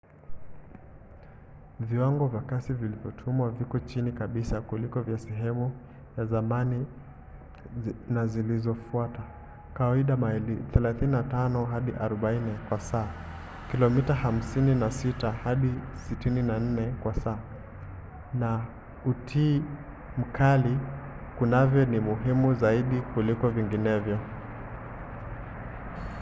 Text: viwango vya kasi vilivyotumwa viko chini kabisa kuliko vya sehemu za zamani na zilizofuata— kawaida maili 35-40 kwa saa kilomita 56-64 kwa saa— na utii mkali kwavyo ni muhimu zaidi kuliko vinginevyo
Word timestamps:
viwango 1.79 2.27
vya 2.27 2.41
kasi 2.41 2.73
vilivyotumwa 2.73 3.49
viko 3.51 3.79
chini 3.79 4.11
kabisa 4.11 4.61
kuliko 4.61 5.01
vya 5.01 5.17
sehemu 5.17 5.71
za 6.17 6.25
zamani 6.25 6.85
na 8.09 8.27
zilizofuata— 8.27 9.21
kawaida 9.77 10.17
maili 10.17 10.55
35-40 10.55 12.69
kwa 12.69 12.79
saa 12.79 13.13
kilomita 13.71 14.13
56-64 14.13 16.99
kwa 17.03 17.13
saa— 17.15 17.39
na 18.39 18.65
utii 19.05 19.63
mkali 20.17 20.77
kwavyo 21.39 21.85
ni 21.85 21.99
muhimu 21.99 22.53
zaidi 22.53 23.01
kuliko 23.01 23.49
vinginevyo 23.49 24.19